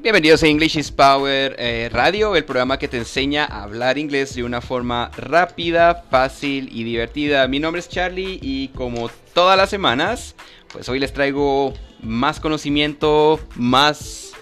[0.00, 4.32] Bienvenidos a English is Power eh, Radio, el programa que te enseña a hablar inglés
[4.36, 7.48] de una forma rápida, fácil y divertida.
[7.48, 10.36] Mi nombre es Charlie y como todas las semanas,
[10.72, 14.34] pues hoy les traigo más conocimiento, más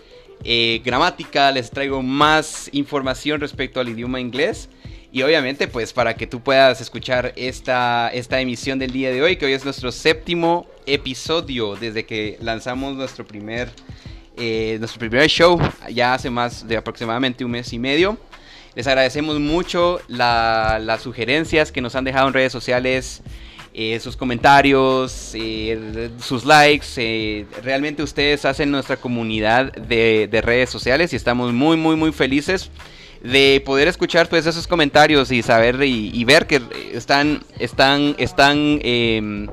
[0.45, 4.69] eh, gramática, les traigo más información respecto al idioma inglés.
[5.11, 9.37] Y obviamente, pues para que tú puedas escuchar esta, esta emisión del día de hoy,
[9.37, 13.71] que hoy es nuestro séptimo episodio desde que lanzamos nuestro primer
[14.37, 15.59] eh, nuestro primer show
[15.91, 18.19] ya hace más de aproximadamente un mes y medio.
[18.75, 23.23] Les agradecemos mucho las sugerencias que nos han dejado en redes sociales,
[23.73, 27.47] eh, sus comentarios, eh, sus likes.
[27.63, 32.71] realmente ustedes hacen nuestra comunidad de, redes sociales y estamos muy, muy, muy felices
[33.23, 36.61] de poder escuchar pues esos comentarios y saber y, ver que
[36.93, 39.49] están, están, están em,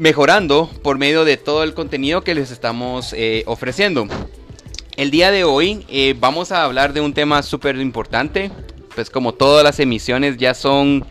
[0.00, 4.08] mejorando por medio de todo el contenido que les estamos eh, ofreciendo.
[4.96, 8.50] El día de hoy eh, vamos a hablar de un tema súper importante,
[8.94, 11.04] pues como todas las emisiones ya son,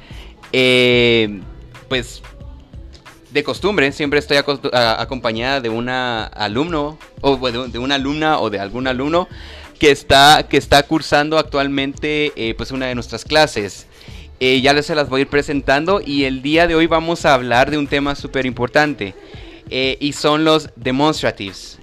[0.51, 1.39] eh,
[1.87, 2.23] pues
[3.29, 8.87] de costumbre, siempre estoy acompañada de una alumno o de una alumna o de algún
[8.87, 9.27] alumno
[9.77, 13.85] que está, que está cursando actualmente pues una de nuestras clases.
[14.41, 17.33] Eh, ya se las voy a ir presentando y el día de hoy vamos a
[17.33, 19.13] hablar de un tema súper importante
[19.69, 21.77] eh, y son los demonstratives.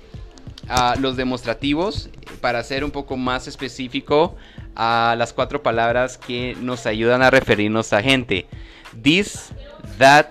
[0.66, 2.08] Ah, los demostrativos,
[2.40, 4.36] para ser un poco más específico,
[4.74, 8.46] a las cuatro palabras que nos ayudan a referirnos a gente.
[9.02, 9.50] This,
[9.98, 10.28] that,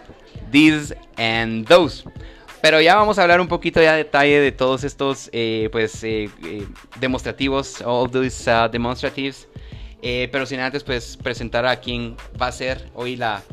[0.51, 2.03] this and those.
[2.59, 6.03] Pero ya vamos a hablar un poquito ya de detalle de todos estos eh, pues,
[6.99, 9.47] demostrativos, all these uh, demonstratives.
[10.01, 13.43] Eh, pero sin antes pues presentar a quien va a ser hoy la,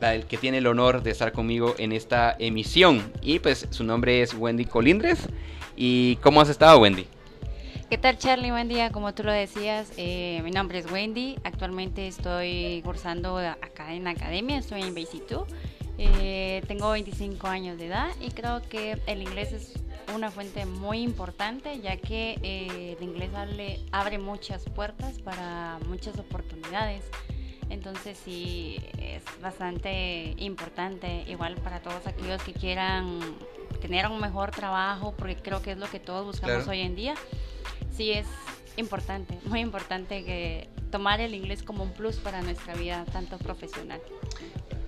[0.00, 3.12] el que tiene el honor de estar conmigo en esta emisión.
[3.22, 5.28] Y pues su nombre es Wendy Colindres.
[5.76, 7.06] ¿Y cómo has estado Wendy?
[7.88, 8.50] ¿Qué tal Charlie?
[8.50, 13.94] Buen día, como tú lo decías, eh, mi nombre es Wendy, actualmente estoy cursando acá
[13.94, 15.48] en la academia, estoy en Basic 2,
[15.96, 19.72] eh, tengo 25 años de edad y creo que el inglés es
[20.14, 23.30] una fuente muy importante ya que eh, el inglés
[23.92, 27.04] abre, muchas puertas para muchas oportunidades.
[27.70, 33.20] Entonces sí, es bastante importante, igual para todos aquellos que quieran
[33.82, 37.14] tener un mejor trabajo, porque creo que es lo que todos buscamos hoy en día.
[37.94, 38.26] Sí es
[38.76, 44.00] importante, muy importante que tomar el inglés como un plus para nuestra vida, tanto profesional.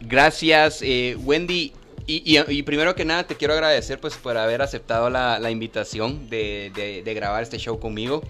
[0.00, 1.72] Gracias, eh, Wendy.
[2.06, 7.42] Y, primero que nada te quiero agradecer pues por haber aceptado la, invitación de, grabar
[7.42, 8.22] este show conmigo.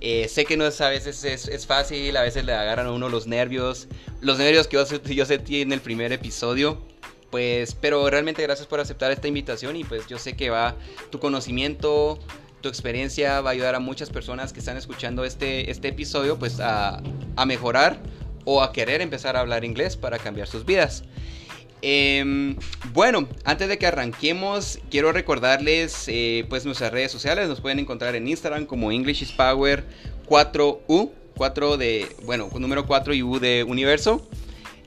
[0.00, 3.08] Eh, sé que no es, a veces es, fácil, a veces le agarran a uno
[3.08, 3.88] los nervios,
[4.20, 6.78] los nervios que yo, yo sentí en el primer episodio.
[7.30, 10.76] Pues, pero realmente gracias por aceptar esta invitación y pues yo sé que va
[11.10, 12.18] tu conocimiento,
[12.62, 16.58] tu experiencia va a ayudar a muchas personas que están escuchando este, este episodio pues
[16.60, 17.02] a,
[17.36, 17.98] a mejorar
[18.46, 21.04] o a querer empezar a hablar inglés para cambiar sus vidas.
[21.80, 22.56] Em,
[22.92, 27.48] bueno, antes de que arranquemos, quiero recordarles eh, pues nuestras redes sociales.
[27.48, 29.84] Nos pueden encontrar en Instagram como English is Power
[30.26, 34.28] 4U, 4 de, bueno, número 4 y U de universo.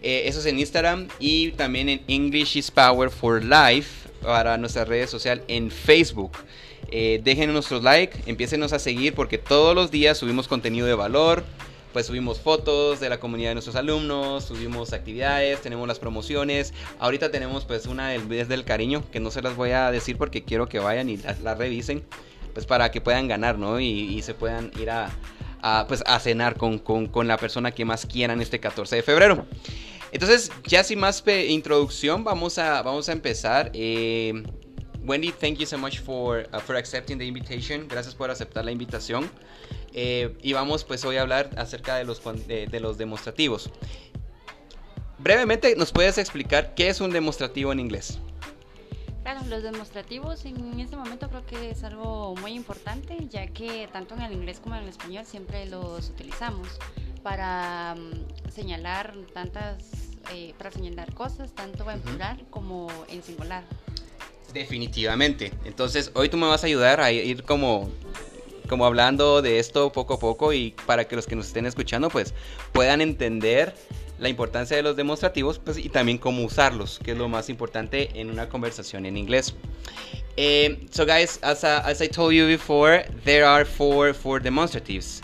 [0.02, 4.84] Eh, eso es en Instagram y también en English is Power for Life para nuestra
[4.84, 6.32] redes social en Facebook.
[6.92, 11.44] Eh, dejen nuestros like, empiecen a seguir porque todos los días subimos contenido de valor
[11.94, 16.74] pues subimos fotos de la comunidad de nuestros alumnos, subimos actividades, tenemos las promociones.
[17.00, 20.18] Ahorita tenemos pues una del mes del cariño, que no se las voy a decir
[20.18, 22.04] porque quiero que vayan y la, revisen,
[22.54, 23.80] pues para que puedan ganar, ¿no?
[23.80, 25.12] Y, se puedan ir a,
[25.88, 29.46] pues, a cenar con, la persona que más quieran este 14 de febrero.
[30.12, 33.72] Entonces, ya sin más introducción, vamos a, vamos a empezar.
[33.74, 34.44] Eh,
[35.04, 37.88] Wendy, thank you so much for, uh, for accepting the invitation.
[37.88, 39.32] Gracias por aceptar la invitación.
[39.94, 43.70] Eh, y vamos pues hoy a hablar acerca de los, de, los demostrativos.
[45.18, 48.20] Brevemente, ¿nos puedes explicar qué es un demostrativo en inglés?
[49.24, 54.16] Claro, los demostrativos en este momento creo que es algo muy importante, ya que tanto
[54.16, 56.68] en el inglés como en el español siempre los utilizamos
[57.22, 59.84] para mm, señalar tantas,
[60.34, 63.64] eh, para señalar cosas, tanto en plural como en singular.
[64.54, 65.54] Definitivamente.
[65.66, 67.90] Entonces, hoy tú me vas a ayudar a ir como
[68.72, 72.10] como hablando de esto poco a poco y para que los que nos estén escuchando
[72.10, 72.34] pues
[72.72, 73.76] puedan entender
[74.18, 78.18] la importancia de los demostrativos pues, y también cómo usarlos, que es lo más importante
[78.18, 79.54] en una conversación en inglés.
[80.38, 85.22] Eh, so guys, as, as I told you before, there are four, four demonstratives.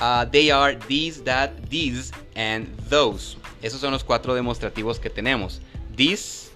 [0.00, 3.36] Uh, they are these, that, these, and those.
[3.62, 5.60] Esos son los cuatro demostrativos que tenemos.
[5.94, 6.50] This,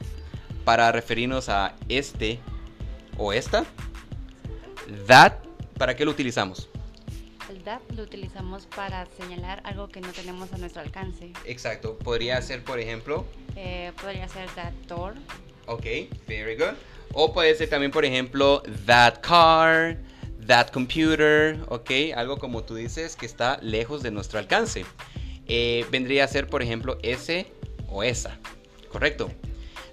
[0.64, 2.40] para referirnos a este
[3.16, 3.64] o esta.
[5.06, 5.41] That,
[5.82, 6.68] ¿Para qué lo utilizamos?
[7.50, 11.32] El that lo utilizamos para señalar algo que no tenemos a nuestro alcance.
[11.44, 11.98] Exacto.
[11.98, 13.26] Podría ser, por ejemplo,
[13.56, 15.14] Eh, podría ser that door.
[15.66, 15.84] ok,
[16.28, 16.76] very good.
[17.14, 19.98] O puede ser también, por ejemplo, that car,
[20.46, 24.84] that computer, ok, algo como tú dices que está lejos de nuestro alcance.
[25.48, 27.48] Eh, vendría a ser, por ejemplo, ese
[27.88, 28.38] o esa,
[28.88, 29.32] ¿correcto?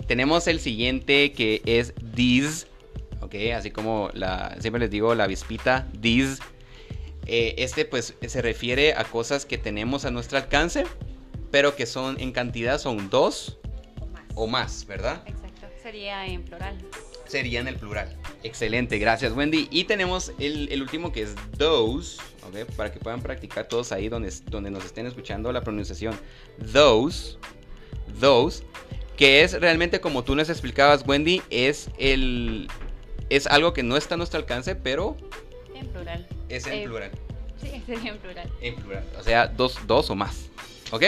[0.06, 2.68] Tenemos el siguiente que es these,
[3.30, 6.42] ok, así como la, siempre les digo la avispita, these.
[7.28, 10.84] Eh, este pues se refiere a cosas que tenemos a nuestro alcance,
[11.52, 13.60] pero que son en cantidad son dos
[14.00, 14.24] O más.
[14.36, 15.24] o más, ¿verdad?
[15.28, 15.68] Exacto.
[15.82, 16.78] Sería en plural.
[17.28, 18.18] Sería en el plural.
[18.42, 19.68] Excelente, gracias Wendy.
[19.70, 22.20] Y tenemos el, el último que es those.
[22.76, 26.20] Para que puedan practicar todos ahí donde, donde nos estén escuchando la pronunciación.
[26.74, 27.38] Those,
[28.20, 28.64] those,
[29.18, 32.68] que es realmente como tú nos explicabas Wendy, es el...
[33.30, 35.16] Es algo que no está a nuestro alcance, pero
[35.76, 36.28] En plural.
[36.50, 37.12] es en Eh, plural.
[37.62, 38.50] Sí, sería en plural.
[38.62, 39.04] En plural.
[39.20, 40.50] O sea, dos, dos o más.
[40.92, 41.04] ¿Ok?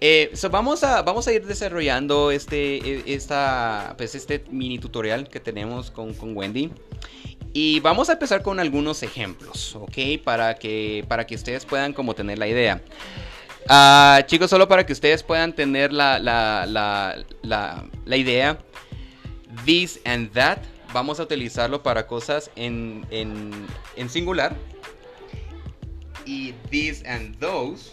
[0.00, 5.28] Eh, so vamos, a, vamos a ir desarrollando este, e- esta, pues este mini tutorial
[5.28, 6.70] que tenemos con, con Wendy.
[7.54, 9.96] Y vamos a empezar con algunos ejemplos, ¿ok?
[10.24, 12.82] Para que, para que ustedes puedan como tener la idea.
[13.68, 18.58] Ah, chicos, solo para que ustedes puedan tener la, la, la, la, la idea.
[19.64, 20.58] This and that,
[20.94, 23.50] vamos a utilizarlo para cosas en, en,
[23.96, 24.56] en singular.
[26.24, 27.90] Y these and those,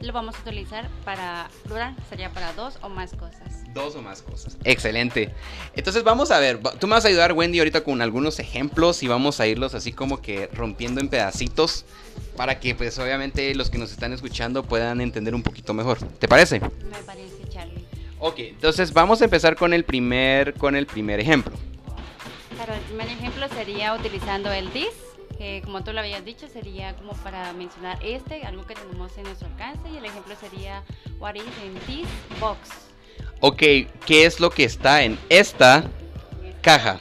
[0.00, 1.94] Lo vamos a utilizar para plural.
[2.08, 3.62] Sería para dos o más cosas.
[3.72, 4.56] dos o más cosas.
[4.64, 5.32] Excelente.
[5.76, 9.06] Entonces vamos a ver, tú me vas a ayudar Wendy ahorita con algunos ejemplos y
[9.06, 11.84] vamos a irlos así como que rompiendo en pedacitos
[12.36, 15.98] para que pues obviamente los que nos están escuchando puedan entender un poquito mejor.
[16.18, 16.58] ¿Te parece?
[16.60, 17.84] Me parece, Charlie.
[18.18, 21.52] Ok, entonces vamos a empezar con el primer, con el primer ejemplo.
[22.62, 24.92] Claro, el primer ejemplo sería utilizando el this,
[25.38, 29.22] que como tú lo habías dicho, sería como para mencionar este, algo que tenemos en
[29.22, 29.88] nuestro alcance.
[29.90, 30.84] Y el ejemplo sería,
[31.18, 32.06] what is in this
[32.38, 32.68] box?
[33.40, 33.62] Ok,
[34.04, 35.84] ¿qué es lo que está en esta
[36.60, 37.00] caja?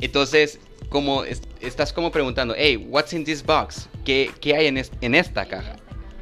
[0.00, 0.58] Entonces,
[0.88, 3.90] como es- estás como preguntando, hey, what's in this box?
[4.02, 5.76] ¿Qué, hay en esta caja?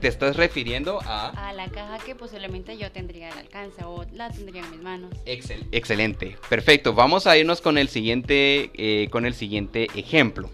[0.05, 1.29] Te estás refiriendo a...
[1.49, 5.11] A la caja que posiblemente yo tendría al alcance o la tendría en mis manos.
[5.25, 6.93] Excel- excelente, perfecto.
[6.93, 10.51] Vamos a irnos con el siguiente, eh, con el siguiente ejemplo.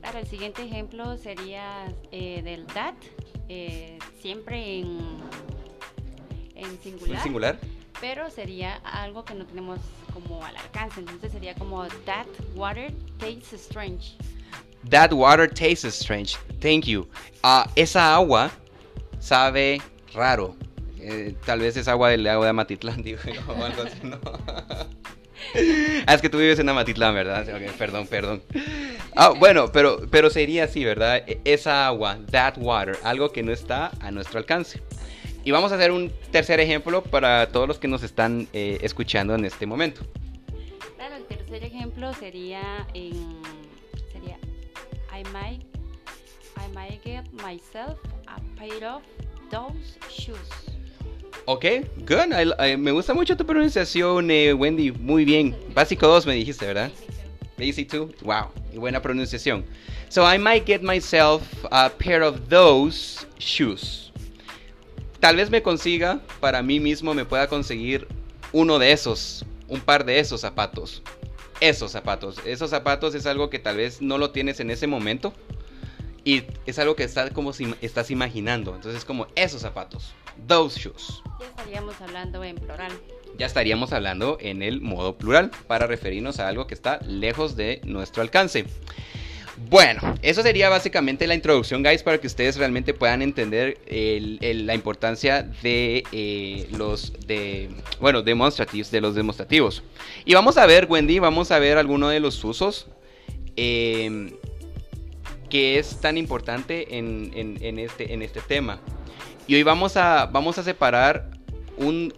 [0.00, 2.96] Claro, el siguiente ejemplo sería eh, del that,
[3.48, 4.98] eh, siempre en,
[6.56, 7.58] en singular, ¿Un singular?
[8.00, 9.78] pero sería algo que no tenemos
[10.12, 10.98] como al alcance.
[10.98, 12.26] Entonces sería como that
[12.56, 14.16] water tastes strange.
[14.90, 16.36] That water tastes strange.
[16.60, 17.06] Thank you.
[17.44, 18.50] Ah, esa agua
[19.20, 19.80] sabe
[20.12, 20.56] raro.
[20.98, 23.18] Eh, tal vez es agua del lago de Amatitlán, digo
[23.48, 24.18] o algo así, ¿no?
[26.06, 27.46] Ah, es que tú vives en Amatitlán, ¿verdad?
[27.78, 28.42] Perdón, perdón.
[29.16, 31.24] Ah, bueno, pero, pero sería así, ¿verdad?
[31.26, 34.82] E- Esa agua, that water, algo que no está a nuestro alcance.
[35.42, 39.34] Y vamos a hacer un tercer ejemplo para todos los que nos están eh, escuchando
[39.34, 40.02] en este momento.
[40.96, 44.36] Claro, el tercer ejemplo sería sería
[45.10, 45.64] I might
[46.76, 49.02] I get myself a pair of
[49.50, 50.38] those shoes.
[51.46, 51.64] Ok,
[52.06, 52.32] good.
[52.32, 54.92] I- me gusta mucho tu pronunciación, eh, Wendy.
[54.92, 55.56] Muy bien.
[55.74, 56.90] Básico 2 me dijiste, ¿verdad?
[57.58, 58.10] Basic 2.
[58.22, 58.50] Wow.
[58.72, 59.64] Y buena pronunciación.
[60.08, 64.12] So I might get myself a pair of those shoes.
[65.20, 68.06] Tal vez me consiga, para mí mismo me pueda conseguir
[68.52, 71.02] uno de esos, un par de esos zapatos.
[71.60, 72.38] Esos zapatos.
[72.46, 75.34] Esos zapatos es algo que tal vez no lo tienes en ese momento.
[76.30, 78.72] Y es algo que está como si estás imaginando.
[78.76, 80.12] Entonces como esos zapatos.
[80.46, 81.22] Those shoes.
[81.40, 82.92] Ya estaríamos hablando en plural.
[83.36, 87.80] Ya estaríamos hablando en el modo plural para referirnos a algo que está lejos de
[87.84, 88.64] nuestro alcance.
[89.68, 94.66] Bueno, eso sería básicamente la introducción, guys, para que ustedes realmente puedan entender el- el-
[94.66, 97.70] la importancia de eh, los de,
[98.00, 99.82] bueno, demonstratives, de los demostrativos.
[100.24, 102.86] Y vamos a ver, Wendy, vamos a ver alguno de los usos
[103.56, 104.32] eh,
[105.50, 108.80] que es tan importante en, en- en este, en este tema.
[109.46, 111.30] Y hoy vamos a, vamos a separar
[111.76, 112.14] un,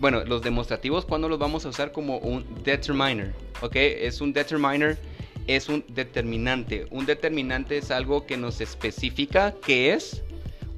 [0.00, 3.76] bueno, los demostrativos cuando los vamos a usar como un determiner, ¿ok?
[3.76, 4.98] Es un determiner,
[5.46, 6.86] es un determinante.
[6.90, 10.22] Un determinante es algo que nos especifica qué es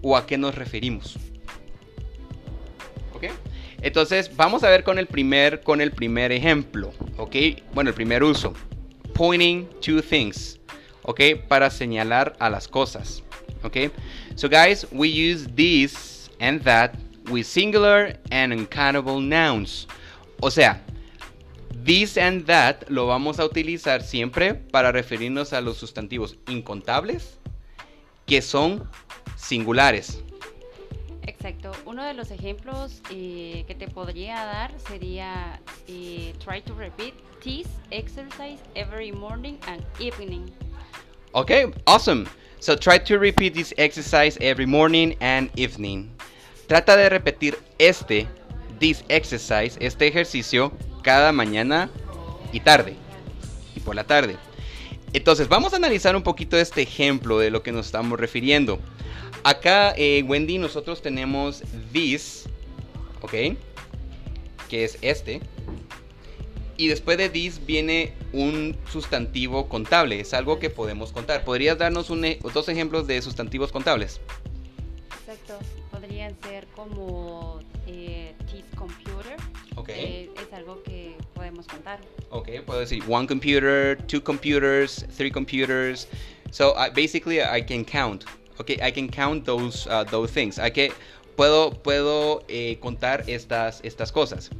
[0.02, 1.16] o a qué nos referimos.
[3.14, 3.24] ¿Ok?
[3.82, 7.36] Entonces, vamos a ver con el primer, con el primer ejemplo, ¿ok?
[7.74, 8.54] Bueno, el primer uso.
[9.14, 10.58] Pointing to things,
[11.02, 11.20] ¿ok?
[11.48, 13.22] Para señalar a las cosas,
[13.62, 13.92] ¿ok?
[14.36, 16.94] So guys, we use this and that
[17.30, 19.86] with singular and uncountable nouns.
[20.40, 20.82] O sea,
[21.84, 27.40] This and that lo vamos a utilizar siempre para referirnos a los sustantivos incontables
[28.24, 28.88] que son
[29.36, 30.22] singulares.
[31.26, 31.72] Exacto.
[31.84, 37.66] Uno de los ejemplos eh, que te podría dar sería eh, try to repeat this
[37.90, 40.52] exercise every morning and evening.
[41.34, 42.28] Okay, awesome.
[42.60, 46.10] So try to repeat this exercise every morning and evening.
[46.68, 48.28] Trata de repetir este,
[48.78, 50.72] this exercise, este ejercicio
[51.02, 51.88] cada mañana
[52.52, 52.96] y tarde.
[53.74, 54.36] Y por la tarde.
[55.14, 58.78] Entonces, vamos a analizar un poquito este ejemplo de lo que nos estamos refiriendo.
[59.42, 61.62] Acá, eh, Wendy, nosotros tenemos
[61.94, 62.44] this,
[63.22, 63.56] ¿ok?
[64.68, 65.40] Que es este.
[66.76, 70.20] Y después de this viene un sustantivo contable.
[70.20, 71.44] Es algo que podemos contar.
[71.44, 74.20] ¿Podrías darnos e, dos ejemplos de sustantivos contables?
[75.20, 75.58] Exacto.
[75.90, 79.36] Podrían ser como eh, this computer.
[79.76, 79.90] Ok.
[79.90, 82.00] Eh, es algo que podemos contar.
[82.30, 86.08] Ok, puedo decir one computer, two computers, three computers.
[86.50, 88.24] So basically I can count.
[88.60, 90.58] Okay, I can count those, uh, those things.
[90.58, 90.92] I que
[91.36, 94.50] puedo puedo eh, contar estas, estas cosas.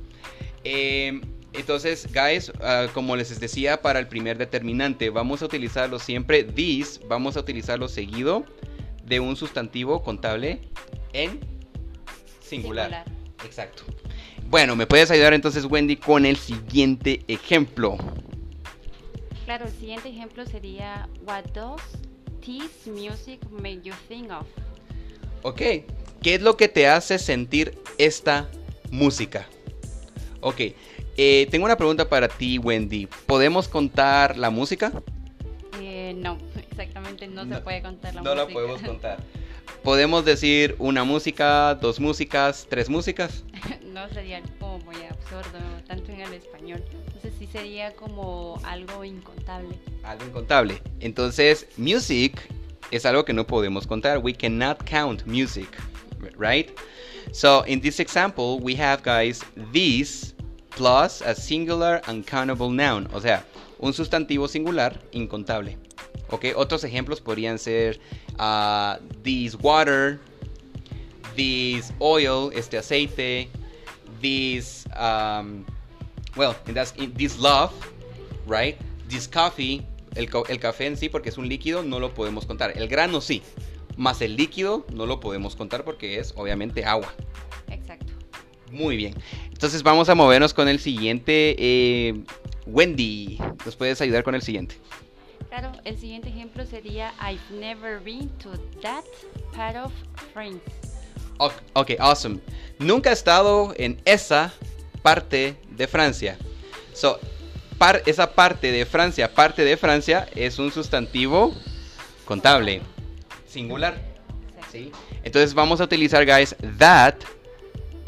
[0.65, 1.21] Em,
[1.55, 6.45] entonces, guys, uh, como les decía, para el primer determinante, vamos a utilizarlo siempre.
[6.45, 8.45] This, vamos a utilizarlo seguido
[9.05, 10.61] de un sustantivo contable
[11.13, 11.41] en
[12.41, 12.87] singular.
[12.87, 13.05] singular.
[13.45, 13.85] Exacto.
[14.49, 17.97] Bueno, ¿me puedes ayudar entonces, Wendy, con el siguiente ejemplo?
[19.45, 21.83] Claro, el siguiente ejemplo sería What does
[22.41, 24.47] this music make you think of?
[25.43, 25.61] Ok,
[26.23, 28.49] ¿qué es lo que te hace sentir esta
[28.91, 29.49] música?
[30.41, 30.61] Ok,
[31.17, 33.09] eh, tengo una pregunta para ti, Wendy.
[33.27, 34.93] ¿Podemos contar la música?
[35.81, 38.35] Eh, no, exactamente no, se puede contar la música.
[38.35, 39.19] No la podemos contar.
[39.83, 43.45] ¿Podemos decir una música, dos músicas, tres músicas?
[43.93, 46.83] no sería como muy absurdo, tanto en el español.
[47.07, 49.77] Entonces sí sería como algo incontable.
[50.05, 50.81] Algo incontable.
[51.01, 52.49] Entonces, music
[52.91, 54.19] es algo que no podemos contar.
[54.19, 55.69] We cannot count music,
[56.39, 56.71] right?
[57.33, 59.41] So in this example, we have, guys,
[59.73, 60.35] this
[60.77, 63.09] plus a singular uncountable noun.
[63.13, 63.45] O sea,
[63.79, 65.77] un sustantivo singular incontable.
[66.31, 68.01] Ok, otros ejemplos podrían ser
[68.39, 70.19] uh, this water,
[71.37, 73.49] this oil, este aceite,
[74.21, 75.65] this, um,
[76.37, 77.71] well, that's this love,
[78.47, 78.77] right?
[79.09, 82.73] This coffee, el, el café en sí, porque es un líquido, no lo podemos contar.
[82.77, 83.43] El grano sí,
[83.97, 87.13] más el líquido no lo podemos contar porque es obviamente agua.
[87.69, 88.02] Exacto.
[88.73, 89.15] Muy bien.
[89.51, 91.55] Entonces vamos a movernos con el siguiente.
[91.59, 92.25] Eh,
[92.67, 94.77] Wendy, ¿nos puedes ayudar con el siguiente?
[95.49, 98.51] Claro, el siguiente ejemplo sería I've never been to
[98.81, 99.05] that
[99.55, 99.93] part of
[100.33, 100.63] France.
[101.75, 102.41] Ok, awesome.
[102.79, 104.53] Nunca he estado en esa
[105.03, 106.39] parte de Francia.
[106.95, 107.21] So,
[108.07, 111.55] esa parte de Francia, parte de Francia, es un sustantivo
[112.25, 112.81] contable,
[113.47, 114.01] singular.
[114.71, 114.93] ¿sí?
[115.25, 117.17] Entonces vamos a utilizar, guys, that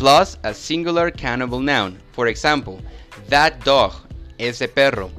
[0.04, 1.98] plus a singular countable noun.
[2.12, 2.78] For example,
[3.30, 3.92] that dog,
[4.36, 5.10] ese perro.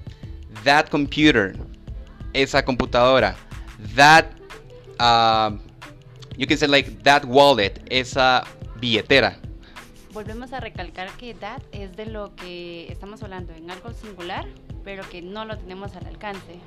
[0.63, 1.55] That computer,
[2.35, 3.35] esa computadora.
[3.95, 4.27] That,
[4.99, 5.57] uh,
[6.37, 8.43] you can say like that wallet, esa
[8.79, 9.39] billetera.
[10.13, 14.45] Volvemos a recalcar que that es de lo que estamos hablando, en algo singular,
[14.83, 16.59] pero que no lo tenemos al alcance.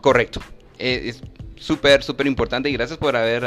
[0.00, 0.40] Correcto.
[0.78, 1.22] Eh, es
[1.56, 3.44] súper, súper importante y gracias por haber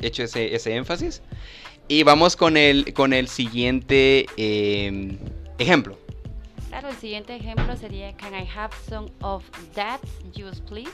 [0.00, 1.22] hecho ese, ese, énfasis.
[1.88, 5.16] Y vamos con el, con el siguiente eh,
[5.58, 5.96] ejemplo.
[6.68, 9.42] Claro, el siguiente ejemplo sería Can I have some of
[9.74, 10.00] that
[10.34, 10.92] juice, please?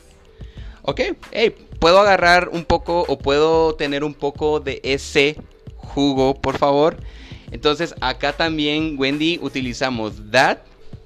[0.82, 1.00] Ok,
[1.32, 5.36] hey, puedo agarrar un poco o puedo tener un poco de ese
[5.76, 6.96] jugo, por favor.
[7.50, 10.58] Entonces, acá también, Wendy, utilizamos that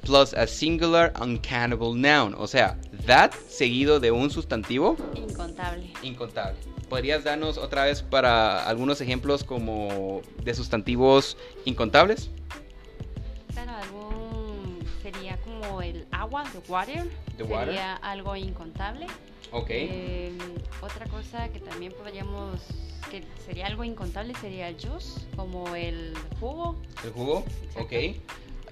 [0.02, 2.34] plus a singular uncountable noun.
[2.38, 2.76] O sea,
[3.06, 4.96] that seguido de un sustantivo.
[5.14, 5.90] Incontable.
[6.02, 6.58] Incontable.
[6.88, 12.30] ¿Podrías darnos otra vez para algunos ejemplos como de sustantivos incontables?
[15.82, 17.04] el agua, the water,
[17.36, 19.06] sería algo incontable.
[19.52, 19.70] Ok.
[19.70, 20.32] Eh,
[20.80, 22.60] otra cosa que también podríamos,
[23.10, 26.76] que sería algo incontable, sería el juice, como el jugo.
[27.04, 27.44] El jugo,
[27.76, 27.92] ok.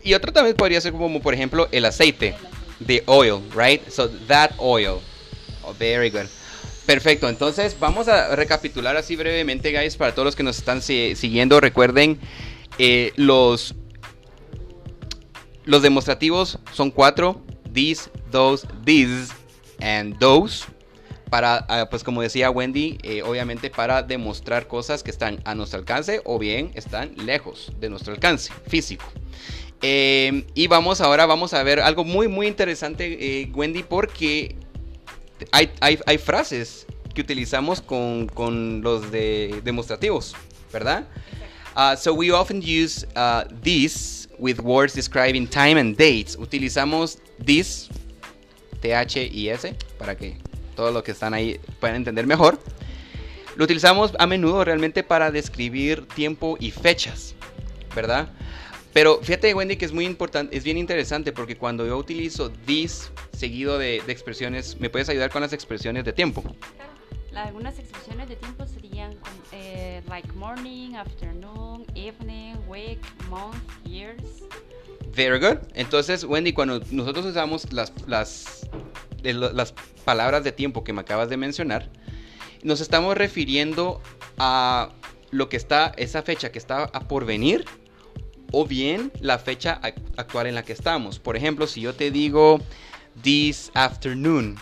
[0.02, 2.34] Y otro también podría ser como, por ejemplo, el aceite,
[2.86, 3.86] the oil, right?
[3.88, 5.00] So that oil.
[5.64, 6.26] Oh, very good.
[6.86, 11.58] Perfecto, entonces vamos a recapitular así brevemente, guys, para todos los que nos están siguiendo.
[11.58, 12.20] Recuerden
[12.78, 13.74] eh, los
[15.64, 17.42] los demostrativos son cuatro.
[17.72, 19.32] These, those, these
[19.80, 20.64] and those.
[21.28, 25.80] Para, ah, pues como decía Wendy, eh, obviamente para demostrar cosas que están a nuestro
[25.80, 29.04] alcance o bien están lejos de nuestro alcance físico.
[29.82, 34.54] Eh, y vamos ahora, vamos a ver algo muy, muy interesante, Wendy, porque
[35.52, 40.34] hay, hay, hay, frases que utilizamos con, con los de demostrativos,
[40.72, 41.06] ¿verdad?
[41.76, 46.36] Uh, so we often use uh, this with words describing time and dates.
[46.36, 47.88] Utilizamos this,
[48.80, 50.38] T-H y S, para que
[50.74, 52.58] todos los que están ahí puedan entender mejor.
[53.56, 57.34] Lo utilizamos a menudo realmente para describir tiempo y fechas,
[57.94, 58.28] ¿verdad?
[58.92, 63.10] Pero fíjate, Wendy, que es muy importante, es bien interesante porque cuando yo utilizo this
[63.36, 66.42] seguido de, de expresiones, ¿me puedes ayudar con las expresiones de tiempo?
[66.42, 66.96] Claro.
[67.36, 69.14] Algunas expresiones de tiempo serían
[69.52, 74.42] eh, like morning, afternoon, evening, week, month, years.
[75.14, 75.58] Very good.
[75.74, 78.66] Entonces, Wendy, cuando nosotros usamos las, las,
[79.22, 79.74] las
[80.06, 81.90] palabras de tiempo que me acabas de mencionar,
[82.62, 84.00] nos estamos refiriendo
[84.38, 84.90] a
[85.30, 87.66] lo que está, esa fecha que está a por venir
[88.50, 89.80] o bien la fecha
[90.16, 91.18] actual en la que estamos.
[91.18, 92.60] Por ejemplo, si yo te digo
[93.22, 94.56] this afternoon,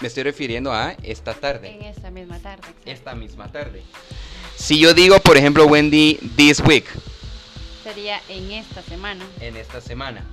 [0.00, 1.68] me estoy refiriendo a esta tarde.
[1.68, 2.62] En esta misma tarde.
[2.68, 2.90] Exacto.
[2.90, 3.82] Esta misma tarde.
[4.56, 6.84] Si yo digo, por ejemplo, Wendy, this week.
[7.82, 9.24] Sería en esta semana.
[9.40, 10.24] En esta semana.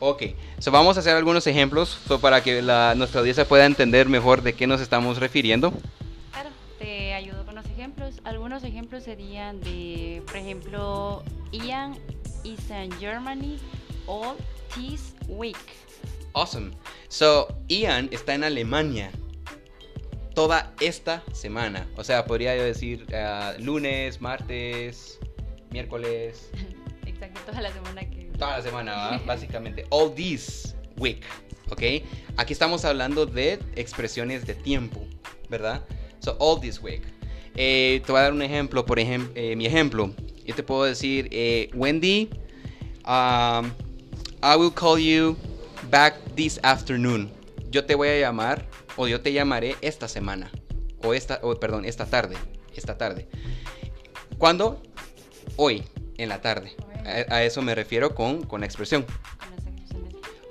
[0.00, 0.22] Ok,
[0.58, 4.42] so vamos a hacer algunos ejemplos so para que la, nuestra audiencia pueda entender mejor
[4.42, 5.72] de qué nos estamos refiriendo.
[6.32, 8.16] Claro, te ayudo con los ejemplos.
[8.24, 11.22] Algunos ejemplos serían de, por ejemplo,
[11.52, 11.96] Ian
[12.42, 13.58] is in Germany
[14.06, 14.36] all
[14.74, 15.56] this week.
[16.34, 16.72] Awesome.
[17.08, 19.12] So, Ian está en Alemania
[20.34, 21.88] toda esta semana.
[21.96, 25.20] O sea, podría yo decir uh, lunes, martes,
[25.70, 26.50] miércoles.
[27.06, 28.24] Exacto, toda la semana que.
[28.36, 29.86] Toda la semana, básicamente.
[29.90, 31.22] All this week.
[31.70, 31.82] ¿Ok?
[32.36, 35.06] Aquí estamos hablando de expresiones de tiempo,
[35.48, 35.84] ¿verdad?
[36.18, 37.02] So, all this week.
[37.54, 40.12] Eh, te voy a dar un ejemplo, por ejemplo, eh, mi ejemplo.
[40.44, 42.28] Yo te puedo decir, eh, Wendy,
[43.06, 43.70] um,
[44.42, 45.36] I will call you
[45.94, 47.30] back this afternoon.
[47.70, 50.50] Yo te voy a llamar o yo te llamaré esta semana
[51.04, 52.34] o esta o perdón, esta tarde,
[52.74, 53.28] esta tarde.
[54.36, 54.82] ¿Cuándo?
[55.54, 55.84] Hoy
[56.18, 56.74] en la tarde.
[57.04, 59.06] A, a eso me refiero con, con la expresión.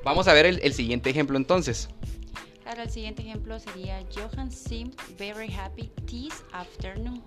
[0.06, 1.89] Vamos a ver el, el siguiente ejemplo entonces.
[2.63, 7.21] Claro, el siguiente ejemplo sería Johan seemed very happy this afternoon.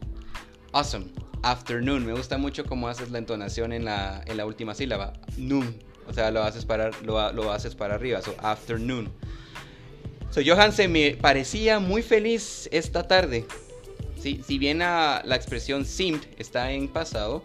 [0.72, 1.12] Awesome.
[1.42, 2.07] Afternoon.
[2.07, 5.12] Me gusta mucho cómo haces la entonación en la, en la última sílaba.
[5.37, 5.85] Noon.
[6.09, 8.23] O sea, lo haces para, lo, lo haces para arriba.
[8.23, 9.11] So, afternoon.
[10.31, 13.47] So, Johan se me parecía muy feliz esta tarde.
[14.21, 17.42] Sí, si bien la, la expresión seemed está en pasado,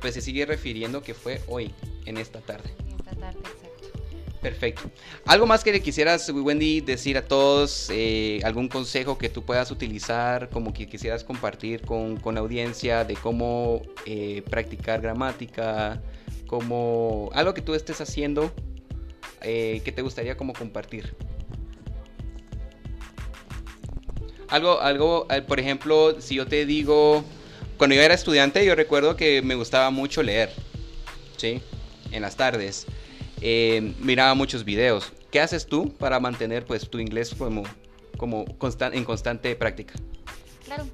[0.00, 1.72] pues se sigue refiriendo que fue hoy,
[2.06, 2.70] en esta tarde.
[2.80, 3.64] En esta tarde, exacto.
[4.42, 4.90] Perfecto.
[5.24, 7.88] ¿Algo más que le quisieras, Wendy, decir a todos?
[7.90, 13.04] Eh, ¿Algún consejo que tú puedas utilizar, como que quisieras compartir con, con la audiencia
[13.04, 16.02] de cómo eh, practicar gramática?
[16.54, 18.52] Como algo que tú estés haciendo
[19.40, 21.12] eh, que te gustaría como compartir.
[24.46, 27.24] Algo, algo, por ejemplo, si yo te digo,
[27.76, 30.52] cuando yo era estudiante, yo recuerdo que me gustaba mucho leer,
[31.38, 31.60] ¿sí?
[32.12, 32.86] En las tardes.
[33.40, 35.12] Eh, miraba muchos videos.
[35.32, 37.64] ¿Qué haces tú para mantener pues tu inglés como,
[38.16, 39.94] como en constante práctica?
[40.64, 40.86] Claro,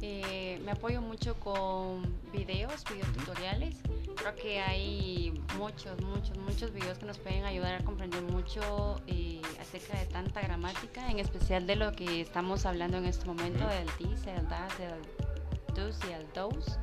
[0.00, 3.74] eh, me apoyo mucho con videos, videotutoriales.
[4.18, 9.40] Creo que hay muchos, muchos, muchos videos que nos pueden ayudar a comprender mucho eh,
[9.60, 13.86] acerca de tanta gramática, en especial de lo que estamos hablando en este momento, del
[13.96, 16.78] this, el that, el do's y el those.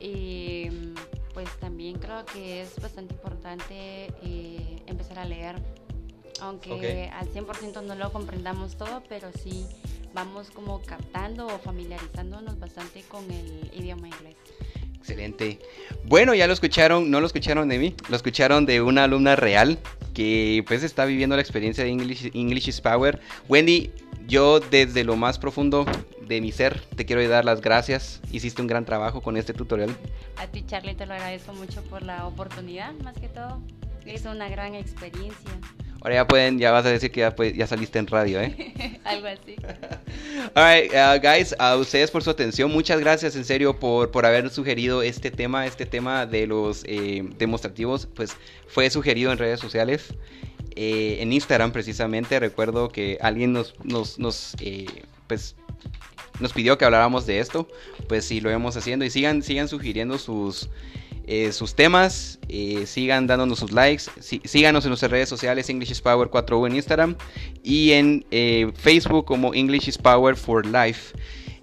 [0.00, 0.94] Y
[1.34, 5.56] pues también creo que es bastante importante eh, empezar a leer,
[6.40, 7.14] aunque Ok.
[7.14, 9.66] al 100% no lo comprendamos todo, pero sí
[10.12, 14.36] vamos como captando o familiarizándonos bastante con el idioma inglés.
[15.00, 15.58] Excelente.
[16.04, 19.78] Bueno, ya lo escucharon, no lo escucharon de mí, lo escucharon de una alumna real
[20.14, 23.18] que pues está viviendo la experiencia de English, English is Power.
[23.48, 23.90] Wendy,
[24.28, 25.86] yo desde lo más profundo
[26.20, 28.20] de mi ser te quiero dar las gracias.
[28.30, 29.96] Hiciste un gran trabajo con este tutorial.
[30.36, 33.60] A ti, Charlie, te lo agradezco mucho por la oportunidad, más que todo.
[34.06, 35.50] Es una gran experiencia,
[36.02, 39.00] Ahora ya pueden, ya vas a decir que ya, pues, ya saliste en radio, ¿eh?
[39.04, 39.56] algo así.
[40.54, 44.48] Alright, uh, guys, a ustedes por su atención, muchas gracias en serio por, por haber
[44.48, 48.36] sugerido este tema, este tema de los eh, demostrativos, pues
[48.66, 50.14] fue sugerido en redes sociales,
[50.74, 54.86] eh, en Instagram precisamente, recuerdo que alguien nos, nos, nos, eh,
[55.26, 55.54] pues,
[56.38, 57.68] nos pidió que habláramos de esto,
[58.08, 59.04] pues sí, lo vamos haciendo.
[59.04, 60.70] Y sigan, sigan sugiriendo sus,
[61.32, 65.92] eh, sus temas, eh, sigan dándonos sus likes, sí- síganos en nuestras redes sociales, English
[65.92, 67.14] is Power 4U en Instagram
[67.62, 71.16] y en eh, Facebook como English is Power for Life.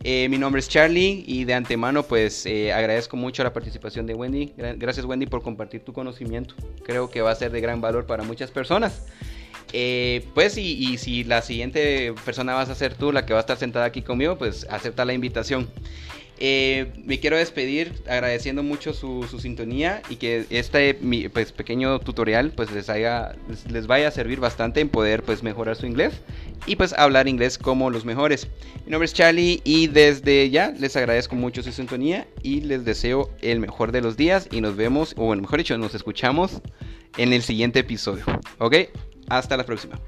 [0.06, 4.53] Mi nombre es Charlie y de antemano pues agradezco mucho la participación de Wendy.
[4.56, 6.56] Gracias Wendy por compartir tu conocimiento.
[6.86, 9.01] Creo que va a ser de gran valor para muchas personas.
[10.34, 13.58] Pues y, si la siguiente persona vas a ser tú, la que va a estar
[13.58, 15.67] sentada aquí conmigo, pues acepta la invitación.
[16.39, 20.93] Eh, me quiero despedir agradeciendo mucho su, sintonía y que este
[21.34, 23.36] pues, pequeño tutorial pues les, haya,
[23.71, 26.13] les, vaya a servir bastante en poder pues mejorar su inglés
[26.67, 28.47] y pues hablar inglés como los mejores.
[28.86, 33.32] Mi nombre es Charlie y desde ya les agradezco mucho su sintonía y les deseo
[33.41, 36.62] el mejor de los días y nos vemos, o mejor dicho, nos escuchamos
[37.17, 38.26] en el siguiente episodio.
[38.60, 38.76] ¿Ok?
[39.30, 40.00] Hasta la próxima.